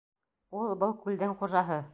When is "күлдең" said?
1.05-1.39